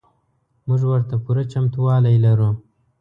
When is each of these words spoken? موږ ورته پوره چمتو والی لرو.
موږ 0.67 0.81
ورته 0.87 1.15
پوره 1.23 1.43
چمتو 1.51 1.79
والی 1.85 2.17
لرو. 2.25 2.49